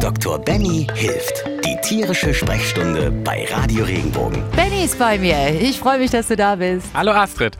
[0.00, 0.38] Dr.
[0.38, 1.44] Benny hilft.
[1.64, 4.42] Die tierische Sprechstunde bei Radio Regenbogen.
[4.54, 5.58] Benny ist bei mir.
[5.60, 6.86] Ich freue mich, dass du da bist.
[6.92, 7.56] Hallo Astrid.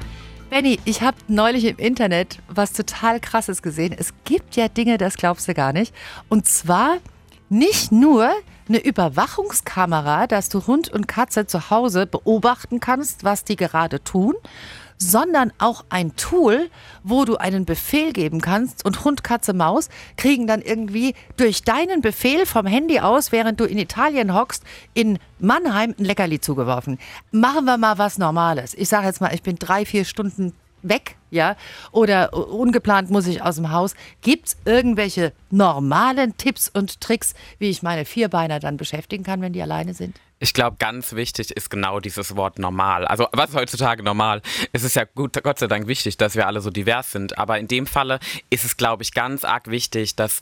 [0.50, 3.94] Benny, ich habe neulich im Internet was total Krasses gesehen.
[3.98, 5.94] Es gibt ja Dinge, das glaubst du gar nicht.
[6.28, 6.98] Und zwar
[7.48, 8.32] nicht nur
[8.68, 14.34] eine Überwachungskamera, dass du Hund und Katze zu Hause beobachten kannst, was die gerade tun,
[14.98, 16.70] sondern auch ein Tool,
[17.04, 22.00] wo du einen Befehl geben kannst und Hund, Katze, Maus kriegen dann irgendwie durch deinen
[22.00, 26.98] Befehl vom Handy aus, während du in Italien hockst, in Mannheim ein Leckerli zugeworfen.
[27.30, 28.74] Machen wir mal was Normales.
[28.74, 31.56] Ich sage jetzt mal, ich bin drei, vier Stunden weg, ja,
[31.92, 33.94] oder ungeplant muss ich aus dem Haus.
[34.22, 39.52] Gibt es irgendwelche normalen Tipps und Tricks, wie ich meine Vierbeiner dann beschäftigen kann, wenn
[39.52, 40.16] die alleine sind?
[40.40, 43.04] Ich glaube, ganz wichtig ist genau dieses Wort normal.
[43.06, 44.40] Also was ist heutzutage normal?
[44.72, 47.38] Es ist ja gut, Gott sei Dank wichtig, dass wir alle so divers sind.
[47.38, 50.40] Aber in dem Falle ist es, glaube ich, ganz arg wichtig, dass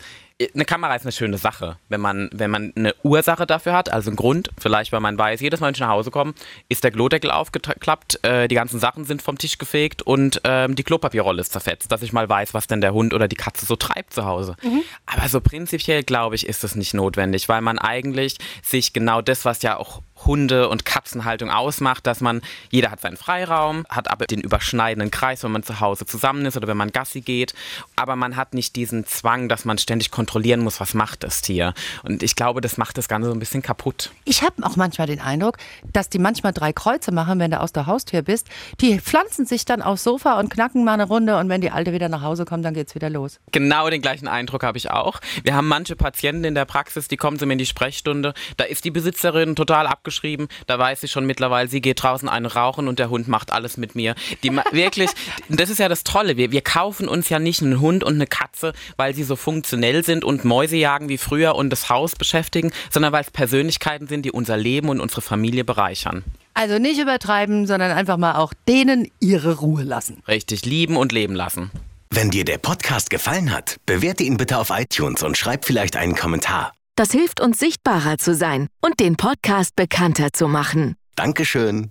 [0.54, 4.10] eine Kamera ist eine schöne Sache, wenn man, wenn man eine Ursache dafür hat, also
[4.10, 6.34] einen Grund, vielleicht weil man weiß, jedes Mal, wenn ich nach Hause komme,
[6.68, 10.84] ist der Klodeckel aufgeklappt, äh, die ganzen Sachen sind vom Tisch gefegt und ähm, die
[10.84, 13.76] Klopapierrolle ist zerfetzt, dass ich mal weiß, was denn der Hund oder die Katze so
[13.76, 14.56] treibt zu Hause.
[14.62, 14.82] Mhm.
[15.06, 19.44] Aber so prinzipiell, glaube ich, ist es nicht notwendig, weil man eigentlich sich genau das,
[19.44, 24.26] was ja auch Hunde- und Katzenhaltung ausmacht, dass man, jeder hat seinen Freiraum, hat aber
[24.26, 27.54] den überschneidenden Kreis, wenn man zu Hause zusammen ist oder wenn man Gassi geht,
[27.96, 31.74] aber man hat nicht diesen Zwang, dass man ständig kontrollieren muss, was macht das Tier.
[32.02, 34.10] Und ich glaube, das macht das Ganze so ein bisschen kaputt.
[34.24, 35.58] Ich habe auch manchmal den Eindruck,
[35.92, 38.48] dass die manchmal drei Kreuze machen, wenn du aus der Haustür bist.
[38.80, 41.92] Die pflanzen sich dann aufs Sofa und knacken mal eine Runde und wenn die Alte
[41.92, 43.38] wieder nach Hause kommt, dann geht's wieder los.
[43.52, 45.20] Genau den gleichen Eindruck habe ich auch.
[45.44, 48.64] Wir haben manche Patienten in der Praxis, die kommen zu mir in die Sprechstunde, da
[48.64, 50.48] ist die Besitzerin total abgeschlossen geschrieben.
[50.66, 53.76] Da weiß sie schon mittlerweile, sie geht draußen eine rauchen und der Hund macht alles
[53.76, 54.14] mit mir.
[54.42, 55.10] Die wirklich,
[55.48, 56.36] das ist ja das Tolle.
[56.36, 60.04] Wir, wir kaufen uns ja nicht einen Hund und eine Katze, weil sie so funktionell
[60.04, 64.24] sind und Mäuse jagen wie früher und das Haus beschäftigen, sondern weil es Persönlichkeiten sind,
[64.24, 66.24] die unser Leben und unsere Familie bereichern.
[66.56, 70.22] Also nicht übertreiben, sondern einfach mal auch denen ihre Ruhe lassen.
[70.26, 71.70] Richtig, lieben und leben lassen.
[72.10, 76.14] Wenn dir der Podcast gefallen hat, bewerte ihn bitte auf iTunes und schreib vielleicht einen
[76.14, 76.72] Kommentar.
[76.96, 80.96] Das hilft uns sichtbarer zu sein und den Podcast bekannter zu machen.
[81.14, 81.90] Dankeschön.